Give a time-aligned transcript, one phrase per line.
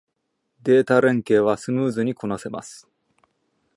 [0.63, 2.89] データ連携はスムーズにこなせます